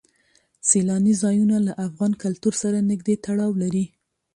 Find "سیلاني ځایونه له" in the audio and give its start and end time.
0.69-1.73